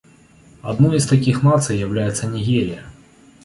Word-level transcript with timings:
Одной 0.63 0.97
из 0.97 1.05
таких 1.05 1.43
наций 1.43 1.77
является 1.77 2.25
Нигерия. 2.25 2.83